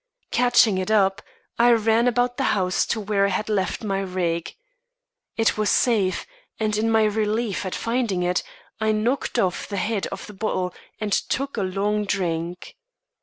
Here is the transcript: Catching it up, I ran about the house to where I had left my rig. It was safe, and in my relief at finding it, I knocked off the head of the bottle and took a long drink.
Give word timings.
Catching 0.31 0.79
it 0.79 0.89
up, 0.89 1.21
I 1.59 1.69
ran 1.73 2.07
about 2.07 2.37
the 2.37 2.45
house 2.57 2.87
to 2.87 2.99
where 2.99 3.27
I 3.27 3.29
had 3.29 3.49
left 3.49 3.83
my 3.83 3.99
rig. 3.99 4.55
It 5.37 5.59
was 5.59 5.69
safe, 5.69 6.25
and 6.59 6.75
in 6.75 6.89
my 6.89 7.03
relief 7.03 7.67
at 7.67 7.75
finding 7.75 8.23
it, 8.23 8.41
I 8.79 8.93
knocked 8.93 9.37
off 9.37 9.67
the 9.67 9.77
head 9.77 10.07
of 10.07 10.25
the 10.25 10.33
bottle 10.33 10.73
and 10.99 11.13
took 11.13 11.55
a 11.55 11.61
long 11.61 12.05
drink. 12.05 12.75